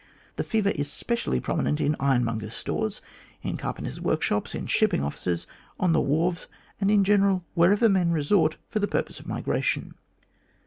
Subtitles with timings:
[0.37, 3.03] The fever is specially prominent in ironmongers' stores,
[3.43, 5.45] in carpenters' workshops, in shipping offices,
[5.79, 6.47] on the wharves,
[6.79, 9.93] and in general wherever men resort for the purpose of migration.